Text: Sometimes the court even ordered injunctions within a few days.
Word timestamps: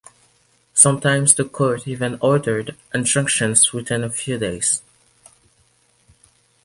Sometimes 0.73 1.35
the 1.35 1.43
court 1.43 1.87
even 1.87 2.17
ordered 2.21 2.75
injunctions 2.91 3.71
within 3.71 4.03
a 4.03 4.09
few 4.09 4.39
days. 4.39 4.81